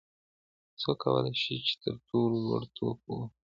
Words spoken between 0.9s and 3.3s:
کولای شي چې تر ټولو لوړ ټوپ ووهي؟